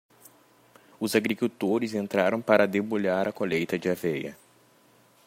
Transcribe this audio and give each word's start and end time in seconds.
Os 0.99 1.13
agricultores 1.15 1.93
entraram 1.93 2.41
para 2.41 2.65
debulhar 2.65 3.27
a 3.27 3.31
colheita 3.31 3.77
de 3.77 3.87
aveia. 3.87 4.35